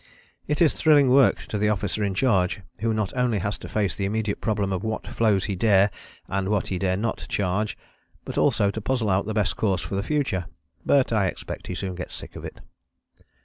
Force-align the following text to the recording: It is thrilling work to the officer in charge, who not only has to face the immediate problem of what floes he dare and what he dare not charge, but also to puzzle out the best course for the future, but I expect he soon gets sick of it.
It 0.47 0.63
is 0.63 0.73
thrilling 0.73 1.09
work 1.11 1.43
to 1.43 1.59
the 1.59 1.69
officer 1.69 2.03
in 2.03 2.15
charge, 2.15 2.61
who 2.79 2.91
not 2.91 3.15
only 3.15 3.37
has 3.37 3.59
to 3.59 3.69
face 3.69 3.95
the 3.95 4.05
immediate 4.05 4.41
problem 4.41 4.73
of 4.73 4.83
what 4.83 5.05
floes 5.05 5.45
he 5.45 5.55
dare 5.55 5.91
and 6.27 6.49
what 6.49 6.69
he 6.69 6.79
dare 6.79 6.97
not 6.97 7.27
charge, 7.29 7.77
but 8.25 8.35
also 8.35 8.71
to 8.71 8.81
puzzle 8.81 9.11
out 9.11 9.27
the 9.27 9.35
best 9.35 9.55
course 9.57 9.83
for 9.83 9.93
the 9.93 10.01
future, 10.01 10.47
but 10.83 11.13
I 11.13 11.27
expect 11.27 11.67
he 11.67 11.75
soon 11.75 11.93
gets 11.93 12.15
sick 12.15 12.35
of 12.35 12.43
it. 12.43 12.61